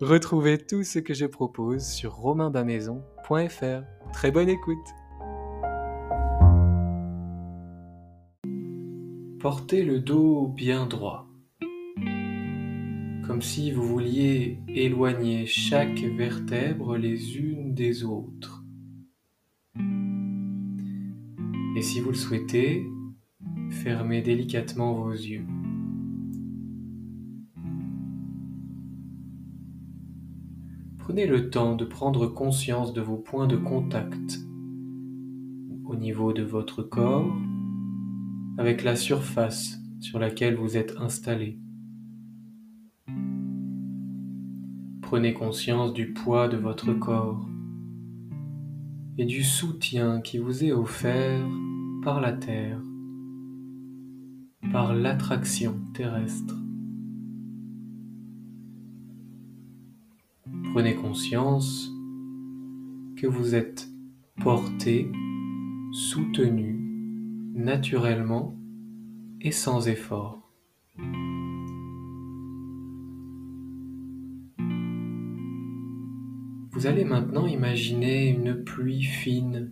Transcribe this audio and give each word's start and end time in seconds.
Retrouvez 0.00 0.58
tout 0.58 0.82
ce 0.82 0.98
que 0.98 1.14
je 1.14 1.24
propose 1.24 1.86
sur 1.86 2.14
romainbamaison.fr. 2.14 3.82
Très 4.12 4.32
bonne 4.32 4.48
écoute 4.48 4.86
Portez 9.38 9.84
le 9.84 10.00
dos 10.00 10.48
bien 10.48 10.86
droit, 10.86 11.28
comme 13.26 13.40
si 13.40 13.70
vous 13.70 13.84
vouliez 13.84 14.58
éloigner 14.68 15.46
chaque 15.46 16.00
vertèbre 16.00 16.96
les 16.96 17.36
unes 17.36 17.72
des 17.74 18.02
autres. 18.04 18.64
Et 21.76 21.82
si 21.82 22.00
vous 22.00 22.10
le 22.10 22.16
souhaitez, 22.16 22.84
fermez 23.70 24.22
délicatement 24.22 24.94
vos 24.94 25.12
yeux. 25.12 25.46
Prenez 31.04 31.26
le 31.26 31.50
temps 31.50 31.76
de 31.76 31.84
prendre 31.84 32.26
conscience 32.26 32.94
de 32.94 33.02
vos 33.02 33.18
points 33.18 33.46
de 33.46 33.56
contact 33.56 34.40
au 35.84 35.96
niveau 35.96 36.32
de 36.32 36.42
votre 36.42 36.82
corps 36.82 37.30
avec 38.56 38.82
la 38.82 38.96
surface 38.96 39.78
sur 40.00 40.18
laquelle 40.18 40.56
vous 40.56 40.78
êtes 40.78 40.96
installé. 40.98 41.60
Prenez 45.02 45.34
conscience 45.34 45.92
du 45.92 46.14
poids 46.14 46.48
de 46.48 46.56
votre 46.56 46.94
corps 46.94 47.46
et 49.18 49.26
du 49.26 49.44
soutien 49.44 50.22
qui 50.22 50.38
vous 50.38 50.64
est 50.64 50.72
offert 50.72 51.46
par 52.02 52.22
la 52.22 52.32
Terre, 52.32 52.80
par 54.72 54.94
l'attraction 54.94 55.78
terrestre. 55.92 56.56
Prenez 60.74 60.96
conscience 60.96 61.88
que 63.16 63.28
vous 63.28 63.54
êtes 63.54 63.88
porté, 64.42 65.08
soutenu 65.92 66.74
naturellement 67.54 68.58
et 69.40 69.52
sans 69.52 69.86
effort. 69.86 70.50
Vous 76.72 76.88
allez 76.88 77.04
maintenant 77.04 77.46
imaginer 77.46 78.26
une 78.26 78.64
pluie 78.64 79.04
fine 79.04 79.70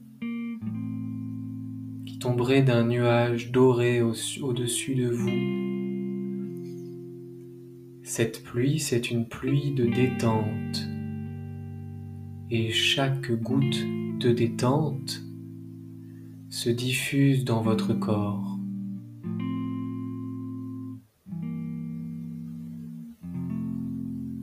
qui 2.06 2.20
tomberait 2.20 2.62
d'un 2.62 2.84
nuage 2.84 3.50
doré 3.50 4.02
au-dessus 4.02 4.94
de 4.94 5.08
vous 5.08 5.62
cette 8.04 8.42
pluie, 8.42 8.78
c'est 8.78 9.10
une 9.10 9.26
pluie 9.26 9.70
de 9.70 9.86
détente. 9.86 10.91
Et 12.54 12.70
chaque 12.70 13.32
goutte 13.32 13.82
de 14.18 14.30
détente 14.30 15.22
se 16.50 16.68
diffuse 16.68 17.46
dans 17.46 17.62
votre 17.62 17.94
corps. 17.94 18.58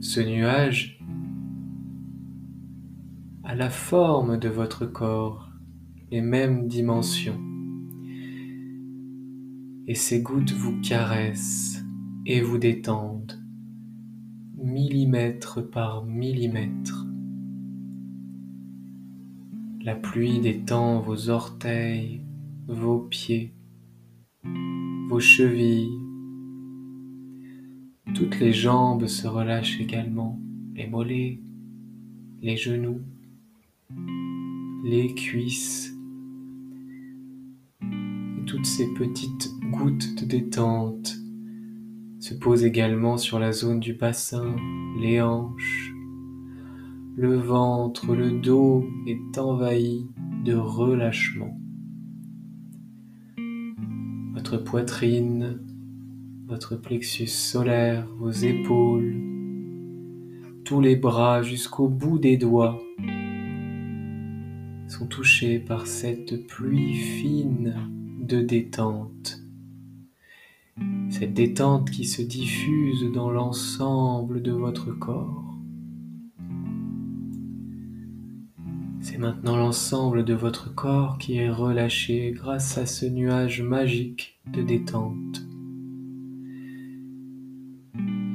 Ce 0.00 0.18
nuage 0.18 1.00
a 3.44 3.54
la 3.54 3.70
forme 3.70 4.38
de 4.38 4.48
votre 4.48 4.86
corps, 4.86 5.48
les 6.10 6.20
mêmes 6.20 6.66
dimensions. 6.66 7.40
Et 9.86 9.94
ces 9.94 10.20
gouttes 10.20 10.50
vous 10.50 10.80
caressent 10.80 11.84
et 12.26 12.40
vous 12.40 12.58
détendent 12.58 13.40
millimètre 14.56 15.70
par 15.70 16.04
millimètre. 16.04 17.06
La 19.82 19.94
pluie 19.94 20.40
détend 20.40 21.00
vos 21.00 21.30
orteils, 21.30 22.20
vos 22.68 22.98
pieds, 22.98 23.54
vos 25.08 25.20
chevilles. 25.20 25.98
Toutes 28.14 28.38
les 28.40 28.52
jambes 28.52 29.06
se 29.06 29.26
relâchent 29.26 29.80
également, 29.80 30.38
les 30.74 30.86
mollets, 30.86 31.40
les 32.42 32.58
genoux, 32.58 33.00
les 34.84 35.14
cuisses. 35.14 35.94
Toutes 38.46 38.66
ces 38.66 38.86
petites 38.92 39.50
gouttes 39.70 40.20
de 40.20 40.26
détente 40.26 41.16
se 42.18 42.34
pose 42.34 42.64
également 42.64 43.16
sur 43.16 43.38
la 43.38 43.52
zone 43.52 43.80
du 43.80 43.94
bassin, 43.94 44.54
les 45.00 45.22
hanches. 45.22 45.94
Le 47.16 47.36
ventre, 47.36 48.14
le 48.14 48.40
dos 48.40 48.84
est 49.06 49.38
envahi 49.38 50.06
de 50.44 50.54
relâchement. 50.54 51.58
Votre 54.34 54.56
poitrine, 54.56 55.60
votre 56.46 56.76
plexus 56.76 57.26
solaire, 57.26 58.08
vos 58.18 58.30
épaules, 58.30 59.16
tous 60.64 60.80
les 60.80 60.96
bras 60.96 61.42
jusqu'au 61.42 61.88
bout 61.88 62.18
des 62.18 62.36
doigts 62.36 62.80
sont 64.88 65.06
touchés 65.06 65.58
par 65.58 65.86
cette 65.86 66.46
pluie 66.46 66.94
fine 66.94 67.74
de 68.20 68.40
détente 68.40 69.40
cette 71.10 71.34
détente 71.34 71.90
qui 71.90 72.06
se 72.06 72.22
diffuse 72.22 73.10
dans 73.12 73.30
l'ensemble 73.30 74.42
de 74.42 74.52
votre 74.52 74.92
corps. 74.92 75.49
Maintenant 79.20 79.58
l'ensemble 79.58 80.24
de 80.24 80.32
votre 80.32 80.74
corps 80.74 81.18
qui 81.18 81.36
est 81.36 81.50
relâché 81.50 82.32
grâce 82.34 82.78
à 82.78 82.86
ce 82.86 83.04
nuage 83.04 83.60
magique 83.60 84.40
de 84.50 84.62
détente. 84.62 85.42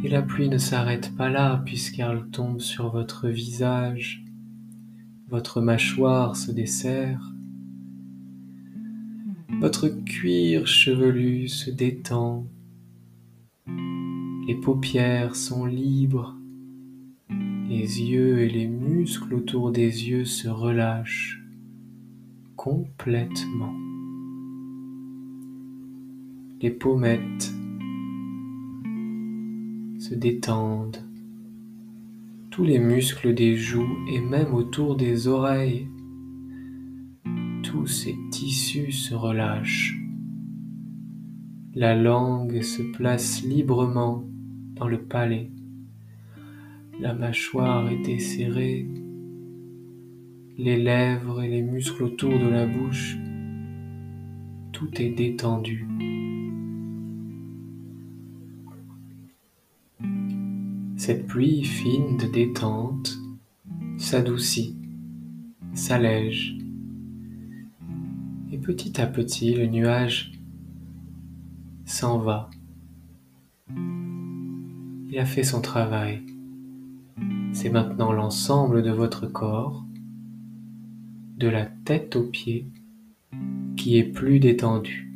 Et 0.04 0.10
la 0.10 0.22
pluie 0.22 0.48
ne 0.48 0.60
s'arrête 0.60 1.16
pas 1.18 1.32
là 1.32 1.64
puisqu'elle 1.66 2.28
tombe 2.32 2.60
sur 2.60 2.92
votre 2.92 3.28
visage, 3.28 4.24
votre 5.28 5.60
mâchoire 5.60 6.36
se 6.36 6.52
desserre, 6.52 7.34
votre 9.60 9.88
cuir 9.88 10.68
chevelu 10.68 11.48
se 11.48 11.72
détend. 11.72 12.46
Les 14.48 14.56
paupières 14.62 15.36
sont 15.36 15.66
libres. 15.66 16.38
Les 17.68 18.02
yeux 18.02 18.42
et 18.42 18.50
les 18.50 18.68
muscles 18.68 19.34
autour 19.34 19.72
des 19.72 20.10
yeux 20.10 20.26
se 20.26 20.48
relâchent 20.48 21.44
complètement. 22.56 23.74
Les 26.62 26.70
pommettes, 26.70 27.54
se 30.00 30.14
détendent. 30.14 31.04
Tous 32.52 32.64
les 32.64 32.78
muscles 32.78 33.34
des 33.34 33.56
joues 33.56 33.98
et 34.08 34.22
même 34.22 34.54
autour 34.54 34.96
des 34.96 35.28
oreilles. 35.28 35.88
Tous 37.64 37.88
ces 37.88 38.16
tissus 38.30 38.92
se 38.92 39.16
relâchent. 39.16 40.00
La 41.74 41.96
langue 41.96 42.62
se 42.62 42.84
place 42.84 43.44
librement 43.44 44.24
dans 44.76 44.88
le 44.88 45.02
palais. 45.02 45.50
La 46.98 47.14
mâchoire 47.14 47.90
est 47.90 47.98
desserrée. 47.98 48.88
Les 50.58 50.78
lèvres 50.78 51.42
et 51.42 51.50
les 51.50 51.62
muscles 51.62 52.04
autour 52.04 52.32
de 52.32 52.48
la 52.48 52.66
bouche. 52.66 53.18
Tout 54.72 54.90
est 55.02 55.10
détendu. 55.10 55.86
Cette 60.96 61.28
pluie 61.28 61.66
fine 61.66 62.16
de 62.16 62.28
détente 62.28 63.18
s'adoucit, 63.98 64.78
s'allège, 65.74 66.58
et 68.54 68.58
petit 68.58 69.02
à 69.02 69.06
petit 69.06 69.54
le 69.54 69.68
nuage 69.68 70.32
s'en 71.84 72.20
va. 72.20 72.50
Il 75.10 75.20
a 75.20 75.26
fait 75.26 75.44
son 75.44 75.62
travail. 75.62 76.24
C'est 77.56 77.70
maintenant 77.70 78.12
l'ensemble 78.12 78.84
de 78.84 78.92
votre 78.92 79.28
corps, 79.28 79.86
de 81.38 81.48
la 81.48 81.66
tête 81.66 82.18
aux 82.18 82.28
pieds, 82.28 82.70
qui 83.78 83.98
est 83.98 84.04
plus 84.04 84.42
détendu. 84.42 85.10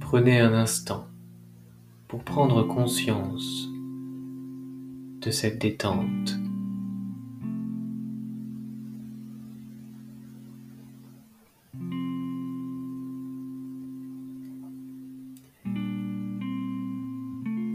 Prenez 0.00 0.40
un 0.40 0.52
instant 0.54 1.06
pour 2.08 2.24
prendre 2.24 2.64
conscience 2.64 3.68
de 5.20 5.30
cette 5.30 5.60
détente. 5.60 6.36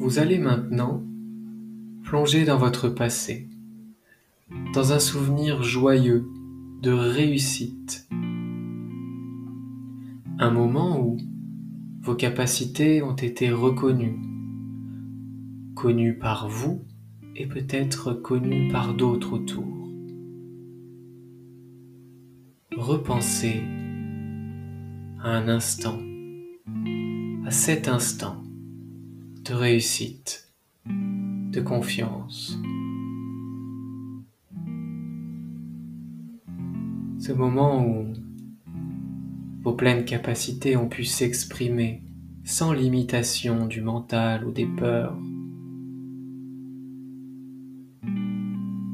Vous 0.04 0.20
allez 0.20 0.38
maintenant 0.38 1.02
plonger 2.04 2.44
dans 2.44 2.58
votre 2.58 2.90
passé, 2.90 3.48
dans 4.74 4.92
un 4.92 5.00
souvenir 5.00 5.64
joyeux 5.64 6.30
de 6.82 6.92
réussite, 6.92 8.06
un 10.40 10.52
moment 10.52 11.00
où 11.00 11.16
vos 12.02 12.16
capacités 12.16 13.02
ont 13.02 13.16
été 13.16 13.50
reconnues, 13.50 14.20
connues 15.74 16.18
par 16.18 16.50
vous 16.50 16.84
et 17.38 17.48
peut-être 17.48 18.12
connues 18.12 18.70
par 18.74 18.96
d'autres 18.96 19.32
autour. 19.32 19.88
Repensez 22.76 23.64
à 25.22 25.30
un 25.30 25.48
instant, 25.48 25.98
à 27.46 27.52
cet 27.52 27.88
instant 27.88 28.43
de 29.44 29.54
réussite, 29.54 30.54
de 30.86 31.60
confiance. 31.60 32.58
Ce 37.20 37.34
moment 37.34 37.86
où 37.86 38.14
vos 39.62 39.74
pleines 39.74 40.06
capacités 40.06 40.78
ont 40.78 40.88
pu 40.88 41.04
s'exprimer 41.04 42.04
sans 42.46 42.72
limitation 42.72 43.66
du 43.66 43.82
mental 43.82 44.46
ou 44.46 44.52
des 44.52 44.66
peurs. 44.66 45.18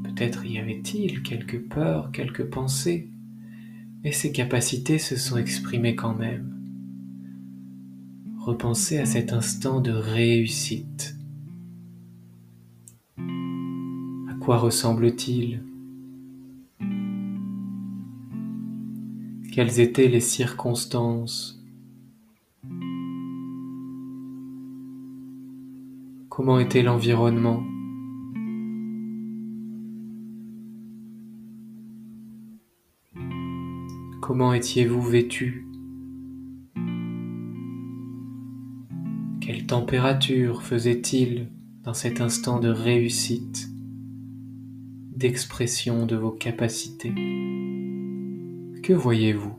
Peut-être 0.04 0.44
y 0.46 0.58
avait-il 0.58 1.22
quelques 1.22 1.60
peurs, 1.68 2.10
quelques 2.10 2.44
pensées, 2.44 3.08
mais 4.02 4.12
ces 4.12 4.32
capacités 4.32 4.98
se 4.98 5.16
sont 5.16 5.36
exprimées 5.36 5.94
quand 5.94 6.14
même. 6.14 6.59
Repensez 8.40 8.96
à 8.96 9.04
cet 9.04 9.34
instant 9.34 9.82
de 9.82 9.90
réussite. 9.90 11.14
À 13.18 14.34
quoi 14.40 14.56
ressemble-t-il? 14.56 15.62
Quelles 19.52 19.78
étaient 19.78 20.08
les 20.08 20.20
circonstances? 20.20 21.62
Comment 26.30 26.58
était 26.58 26.82
l'environnement? 26.82 27.62
Comment 34.22 34.54
étiez-vous 34.54 35.02
vêtu? 35.02 35.69
Température 39.70 40.64
faisait-il 40.64 41.46
dans 41.84 41.94
cet 41.94 42.20
instant 42.20 42.58
de 42.58 42.70
réussite, 42.70 43.68
d'expression 45.14 46.06
de 46.06 46.16
vos 46.16 46.32
capacités? 46.32 47.14
Que 48.82 48.92
voyez-vous? 48.92 49.54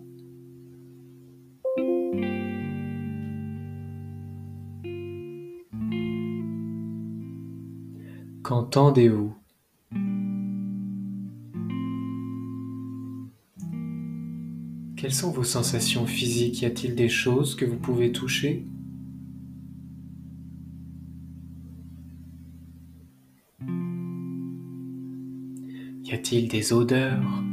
Qu'entendez-vous? 8.43 9.33
Quelles 14.97 15.13
sont 15.13 15.31
vos 15.31 15.45
sensations 15.45 16.05
physiques? 16.05 16.63
Y 16.63 16.65
a-t-il 16.65 16.95
des 16.95 17.07
choses 17.07 17.55
que 17.55 17.63
vous 17.63 17.77
pouvez 17.77 18.11
toucher? 18.11 18.65
Y 26.31 26.35
a-t-il 26.35 26.47
des 26.47 26.71
odeurs 26.71 27.43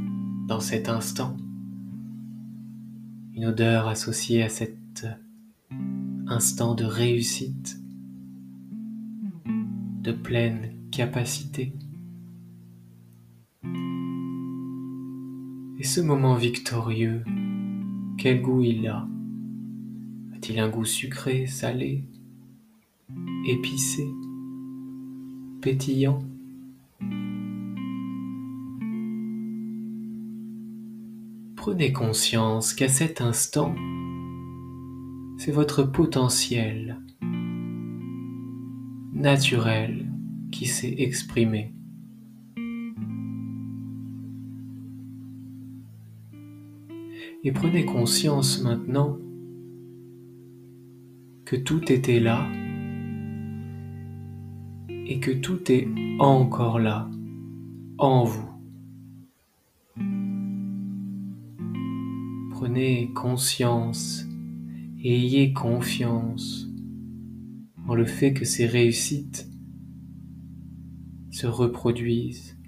dans 0.47 0.61
cet 0.61 0.89
instant? 0.89 1.37
Une 3.35 3.47
odeur 3.47 3.89
associée 3.89 4.45
à 4.45 4.49
cet 4.49 5.05
instant 6.29 6.77
de 6.77 6.85
réussite, 6.85 7.81
de 10.01 10.13
pleine 10.13 10.71
capacité. 10.93 11.73
Et 15.81 15.83
ce 15.83 16.01
moment 16.01 16.37
victorieux, 16.37 17.25
quel 18.17 18.41
goût 18.43 18.63
il 18.63 18.87
a? 18.87 19.09
A-t-il 20.37 20.61
un 20.61 20.69
goût 20.69 20.85
sucré, 20.85 21.49
salé, 21.49 22.05
épicé, 23.45 24.07
pétillant? 25.63 26.23
Prenez 31.69 31.93
conscience 31.93 32.73
qu'à 32.73 32.89
cet 32.89 33.21
instant, 33.21 33.75
c'est 35.37 35.53
votre 35.53 35.83
potentiel 35.83 36.99
naturel 39.13 40.11
qui 40.51 40.65
s'est 40.65 40.95
exprimé. 40.97 41.75
Et 47.45 47.53
prenez 47.53 47.85
conscience 47.85 48.63
maintenant 48.63 49.19
que 51.45 51.57
tout 51.57 51.93
était 51.93 52.19
là 52.19 52.49
et 54.89 55.21
que 55.21 55.33
tout 55.33 55.71
est 55.71 55.87
encore 56.19 56.79
là 56.79 57.11
en 57.99 58.25
vous. 58.25 58.48
Prenez 62.61 63.13
conscience 63.15 64.27
ayez 65.05 65.53
confiance 65.53 66.67
en 67.87 67.95
le 67.95 68.05
fait 68.05 68.35
que 68.35 68.45
ces 68.45 68.67
réussites 68.67 69.49
se 71.31 71.47
reproduisent 71.47 72.59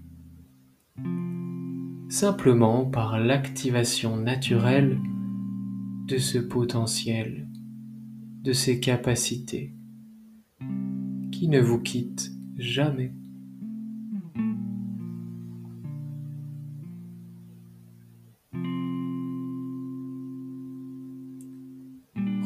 simplement 2.08 2.84
par 2.84 3.18
l'activation 3.18 4.16
naturelle 4.16 4.96
de 6.06 6.18
ce 6.18 6.38
potentiel, 6.38 7.48
de 8.44 8.52
ces 8.52 8.78
capacités 8.78 9.74
qui 11.32 11.48
ne 11.48 11.60
vous 11.60 11.80
quittent 11.80 12.30
jamais. 12.56 13.12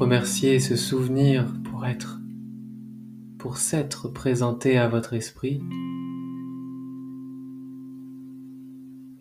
Remerciez 0.04 0.60
ce 0.60 0.76
souvenir 0.76 1.46
pour 1.64 1.86
être, 1.86 2.20
pour 3.38 3.56
s'être 3.56 4.06
présenté 4.08 4.76
à 4.76 4.86
votre 4.86 5.14
esprit. 5.14 5.62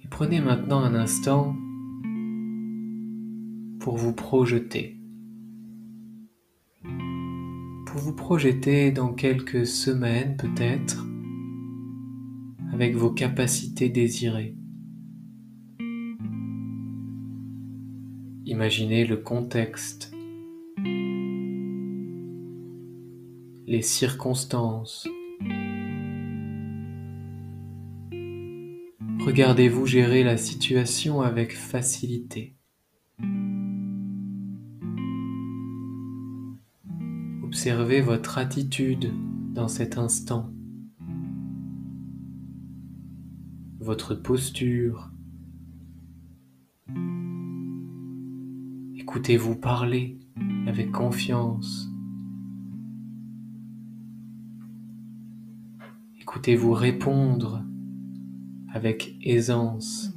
Et 0.03 0.07
prenez 0.09 0.41
maintenant 0.41 0.81
un 0.81 0.93
instant 0.93 1.55
pour 3.79 3.95
vous 3.95 4.11
projeter. 4.11 4.99
Pour 7.85 8.01
vous 8.01 8.13
projeter 8.13 8.91
dans 8.91 9.13
quelques 9.13 9.65
semaines 9.65 10.35
peut-être 10.35 11.07
avec 12.73 12.97
vos 12.97 13.11
capacités 13.11 13.87
désirées. 13.87 14.57
Imaginez 18.45 19.05
le 19.05 19.15
contexte, 19.15 20.12
circonstances. 23.83 25.07
Regardez-vous 29.25 29.85
gérer 29.85 30.23
la 30.23 30.35
situation 30.35 31.21
avec 31.21 31.55
facilité. 31.55 32.57
Observez 37.43 38.01
votre 38.01 38.37
attitude 38.37 39.13
dans 39.53 39.67
cet 39.67 39.97
instant, 39.97 40.51
votre 43.79 44.15
posture. 44.15 45.11
Écoutez-vous 48.97 49.55
parler 49.55 50.17
avec 50.67 50.91
confiance. 50.91 51.92
Écoutez-vous 56.33 56.71
répondre 56.71 57.63
avec 58.73 59.17
aisance. 59.21 60.11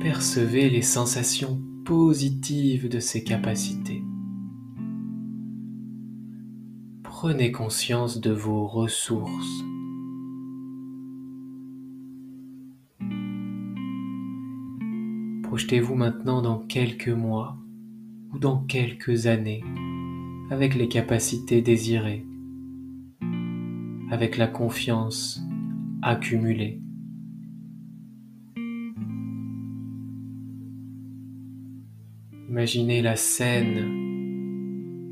Percevez 0.00 0.70
les 0.70 0.80
sensations 0.80 1.60
positives 1.84 2.88
de 2.88 3.00
ces 3.00 3.22
capacités. 3.22 4.02
Prenez 7.02 7.52
conscience 7.52 8.18
de 8.18 8.32
vos 8.32 8.66
ressources. 8.66 9.62
Projetez-vous 15.42 15.96
maintenant 15.96 16.40
dans 16.40 16.60
quelques 16.60 17.08
mois 17.08 17.58
ou 18.32 18.38
dans 18.38 18.64
quelques 18.64 19.26
années 19.26 19.62
avec 20.52 20.74
les 20.74 20.86
capacités 20.86 21.62
désirées, 21.62 22.26
avec 24.10 24.36
la 24.36 24.46
confiance 24.46 25.40
accumulée. 26.02 26.78
Imaginez 32.50 33.00
la 33.00 33.16
scène, 33.16 33.78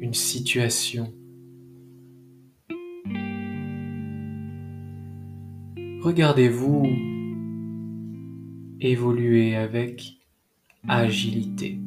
une 0.02 0.12
situation. 0.12 1.10
Regardez-vous 6.02 6.86
évoluer 8.78 9.56
avec 9.56 10.18
agilité. 10.86 11.78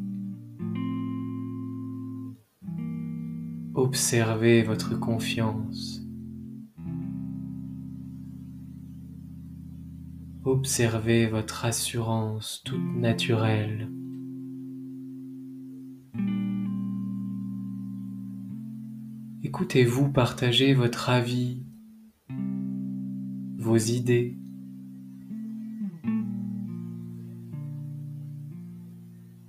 Observez 3.93 4.63
votre 4.63 4.99
confiance. 4.99 6.01
Observez 10.43 11.27
votre 11.27 11.63
assurance 11.65 12.63
toute 12.65 12.81
naturelle. 12.97 13.91
Écoutez-vous 19.43 20.11
partager 20.11 20.73
votre 20.73 21.11
avis, 21.11 21.63
vos 23.59 23.77
idées. 23.77 24.39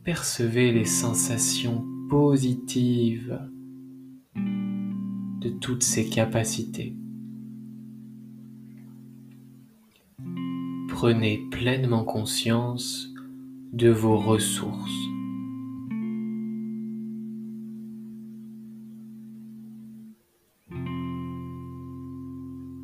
percevez 0.05 0.71
les 0.71 0.85
sensations 0.85 1.83
positives 2.11 3.41
de 5.45 5.51
toutes 5.51 5.83
ces 5.83 6.09
capacités. 6.09 6.97
Prenez 10.89 11.47
pleinement 11.51 12.03
conscience 12.03 13.13
de 13.75 13.91
vos 13.91 14.17
ressources. 14.17 14.91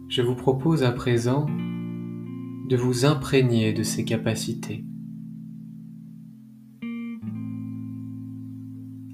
Je 0.08 0.20
vous 0.20 0.34
propose 0.34 0.82
à 0.82 0.92
présent 0.92 1.46
de 2.68 2.76
vous 2.76 3.06
imprégner 3.06 3.72
de 3.72 3.82
ces 3.82 4.04
capacités. 4.04 4.84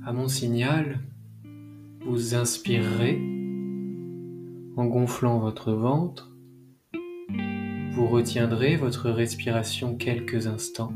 À 0.04 0.12
mon 0.12 0.26
signal, 0.26 1.00
vous 2.04 2.34
inspirerez 2.34 3.35
en 4.76 4.87
gonflant 4.87 5.38
votre 5.38 5.73
ventre. 5.73 6.30
Vous 7.92 8.06
retiendrez 8.06 8.76
votre 8.76 9.11
respiration 9.11 9.97
quelques 9.97 10.47
instants. 10.47 10.92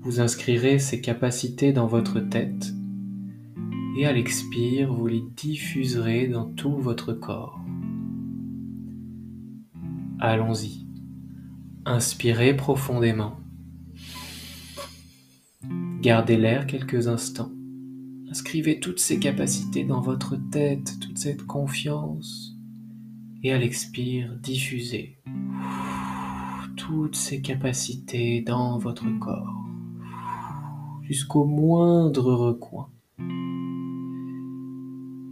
Vous 0.00 0.20
inscrirez 0.20 0.80
ces 0.80 1.00
capacités 1.00 1.72
dans 1.72 1.86
votre 1.86 2.18
tête 2.18 2.72
et 3.96 4.06
à 4.06 4.12
l'expire, 4.12 4.92
vous 4.92 5.06
les 5.06 5.22
diffuserez 5.36 6.26
dans 6.26 6.46
tout 6.46 6.76
votre 6.76 7.12
corps. 7.12 7.60
Allons-y. 10.18 10.86
Inspirez 11.84 12.56
profondément. 12.56 13.36
Gardez 16.00 16.36
l'air 16.36 16.66
quelques 16.66 17.06
instants. 17.06 17.52
Inscrivez 18.32 18.80
toutes 18.80 18.98
ces 18.98 19.18
capacités 19.18 19.84
dans 19.84 20.00
votre 20.00 20.36
tête, 20.36 20.98
toute 21.00 21.18
cette 21.18 21.42
confiance. 21.42 22.56
Et 23.42 23.52
à 23.52 23.58
l'expire, 23.58 24.34
diffusez 24.42 25.18
toutes 26.78 27.14
ces 27.14 27.42
capacités 27.42 28.40
dans 28.40 28.78
votre 28.78 29.04
corps, 29.18 29.66
jusqu'au 31.02 31.44
moindre 31.44 32.32
recoin. 32.32 32.88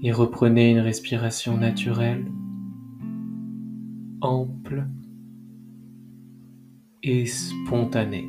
Et 0.03 0.13
reprenez 0.13 0.73
une 0.73 0.81
respiration 0.81 1.57
naturelle, 1.57 2.31
ample 4.21 4.87
et 7.03 7.25
spontanée. 7.25 8.29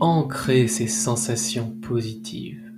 Ancrer 0.00 0.66
ces 0.66 0.86
sensations 0.86 1.76
positives. 1.82 2.72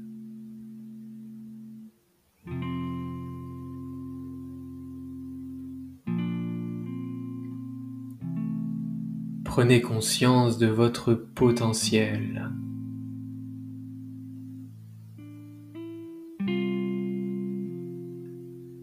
Prenez 9.44 9.80
conscience 9.80 10.58
de 10.58 10.66
votre 10.66 11.14
potentiel. 11.14 12.50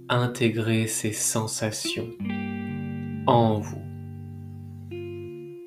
Intégrez 0.07 0.87
ces 0.87 1.11
sensations 1.11 2.09
en 3.27 3.59
vous, 3.59 3.81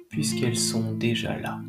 puisqu'elles 0.09 0.57
sont 0.57 0.93
déjà 0.93 1.38
là. 1.38 1.61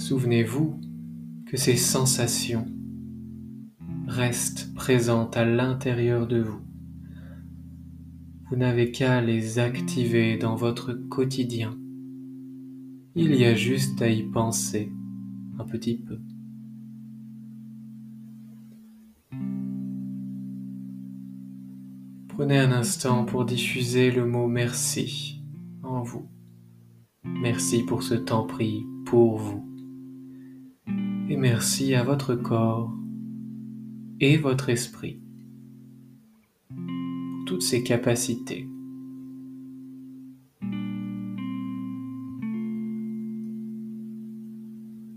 Souvenez-vous 0.00 0.80
que 1.44 1.58
ces 1.58 1.76
sensations 1.76 2.64
restent 4.06 4.72
présentes 4.72 5.36
à 5.36 5.44
l'intérieur 5.44 6.26
de 6.26 6.40
vous. 6.40 6.62
Vous 8.48 8.56
n'avez 8.56 8.92
qu'à 8.92 9.20
les 9.20 9.58
activer 9.58 10.38
dans 10.38 10.56
votre 10.56 10.94
quotidien. 10.94 11.78
Il 13.14 13.34
y 13.34 13.44
a 13.44 13.54
juste 13.54 14.00
à 14.00 14.08
y 14.08 14.22
penser 14.22 14.90
un 15.58 15.64
petit 15.66 15.98
peu. 15.98 16.18
Prenez 22.28 22.58
un 22.58 22.72
instant 22.72 23.26
pour 23.26 23.44
diffuser 23.44 24.10
le 24.10 24.24
mot 24.24 24.46
merci 24.46 25.42
en 25.82 26.00
vous. 26.02 26.26
Merci 27.22 27.82
pour 27.82 28.02
ce 28.02 28.14
temps 28.14 28.46
pris 28.46 28.86
pour 29.04 29.36
vous. 29.36 29.69
Et 31.30 31.36
merci 31.36 31.94
à 31.94 32.02
votre 32.02 32.34
corps 32.34 32.92
et 34.18 34.36
votre 34.36 34.68
esprit 34.68 35.22
pour 36.68 37.44
toutes 37.46 37.62
ces 37.62 37.84
capacités. 37.84 38.68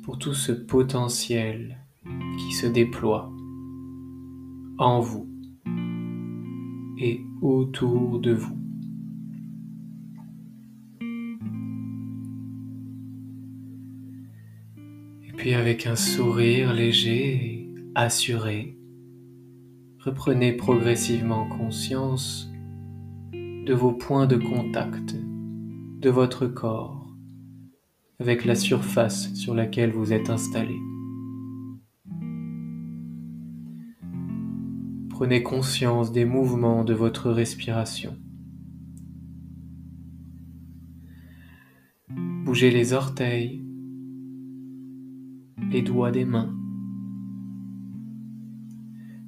Pour 0.04 0.20
tout 0.20 0.36
ce 0.36 0.52
potentiel 0.52 1.80
qui 2.38 2.54
se 2.54 2.68
déploie 2.68 3.34
en 4.78 5.00
vous 5.00 5.28
et 7.00 7.22
autour 7.42 8.20
de 8.20 8.34
vous. 8.34 8.63
Puis 15.44 15.56
avec 15.56 15.88
un 15.88 15.98
sourire 15.98 16.72
léger 16.72 17.34
et 17.34 17.76
assuré, 17.96 18.78
reprenez 20.00 20.54
progressivement 20.54 21.50
conscience 21.50 22.50
de 23.34 23.74
vos 23.74 23.92
points 23.92 24.26
de 24.26 24.38
contact 24.38 25.18
de 26.00 26.10
votre 26.10 26.48
corps 26.48 27.14
avec 28.22 28.46
la 28.46 28.56
surface 28.56 29.34
sur 29.34 29.54
laquelle 29.54 29.92
vous 29.92 30.14
êtes 30.14 30.30
installé. 30.30 30.78
Prenez 35.10 35.44
conscience 35.44 36.14
des 36.14 36.24
mouvements 36.24 36.86
de 36.86 36.94
votre 36.94 37.30
respiration. 37.30 38.16
Bougez 42.46 42.72
les 42.72 42.94
orteils, 42.94 43.63
les 45.74 45.82
doigts 45.82 46.12
des 46.12 46.24
mains. 46.24 46.56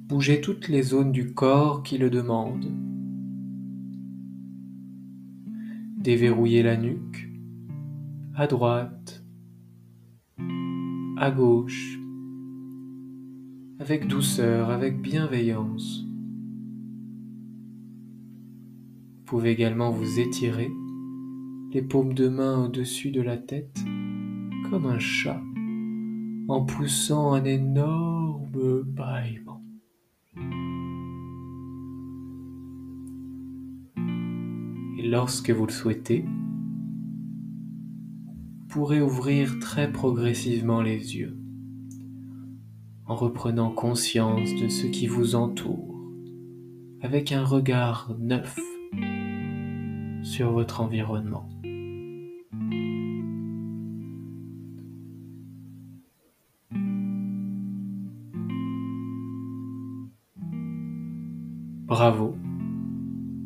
Bougez 0.08 0.40
toutes 0.40 0.68
les 0.68 0.82
zones 0.82 1.10
du 1.10 1.34
corps 1.34 1.82
qui 1.82 1.98
le 1.98 2.08
demandent. 2.08 2.72
Déverrouillez 5.98 6.62
la 6.62 6.76
nuque, 6.76 7.28
à 8.36 8.46
droite, 8.46 9.24
à 11.16 11.32
gauche, 11.32 11.98
avec 13.80 14.06
douceur, 14.06 14.70
avec 14.70 15.02
bienveillance. 15.02 16.06
Vous 19.18 19.24
pouvez 19.24 19.50
également 19.50 19.90
vous 19.90 20.20
étirer, 20.20 20.70
les 21.72 21.82
paumes 21.82 22.14
de 22.14 22.28
main 22.28 22.66
au-dessus 22.66 23.10
de 23.10 23.20
la 23.20 23.36
tête, 23.36 23.80
comme 24.70 24.86
un 24.86 25.00
chat, 25.00 25.42
en 26.48 26.64
poussant 26.64 27.32
un 27.32 27.44
énorme 27.44 28.82
bâillement. 28.82 29.62
Et 34.98 35.08
lorsque 35.08 35.50
vous 35.50 35.66
le 35.66 35.72
souhaitez, 35.72 36.24
vous 38.60 38.66
pourrez 38.68 39.00
ouvrir 39.00 39.58
très 39.58 39.90
progressivement 39.90 40.82
les 40.82 41.16
yeux 41.16 41.36
en 43.06 43.14
reprenant 43.14 43.70
conscience 43.70 44.54
de 44.60 44.68
ce 44.68 44.86
qui 44.86 45.06
vous 45.06 45.34
entoure 45.34 45.94
avec 47.00 47.32
un 47.32 47.44
regard 47.44 48.14
neuf 48.18 48.58
sur 50.22 50.50
votre 50.52 50.80
environnement. 50.80 51.48
Bravo 61.98 62.36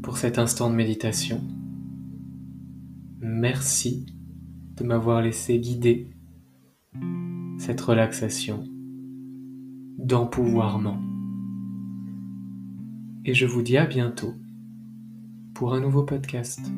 pour 0.02 0.18
cet 0.18 0.36
instant 0.36 0.70
de 0.70 0.74
méditation. 0.74 1.40
Merci 3.20 4.06
de 4.76 4.82
m'avoir 4.82 5.22
laissé 5.22 5.60
guider 5.60 6.10
cette 7.58 7.80
relaxation 7.80 8.64
d'empouvoirment. 9.98 11.00
Et 13.24 13.34
je 13.34 13.46
vous 13.46 13.62
dis 13.62 13.76
à 13.76 13.86
bientôt 13.86 14.34
pour 15.54 15.72
un 15.72 15.80
nouveau 15.80 16.02
podcast. 16.02 16.72